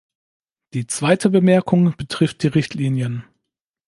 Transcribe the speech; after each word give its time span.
Die 0.73 0.87
zweite 0.87 1.29
Bemerkung 1.29 1.95
betrifft 1.95 2.41
die 2.41 2.47
Richtlinien. 2.47 3.23